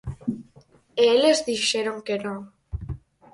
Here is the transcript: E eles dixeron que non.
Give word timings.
E 1.01 1.03
eles 1.15 1.39
dixeron 1.47 1.97
que 2.05 2.15
non. 2.25 2.41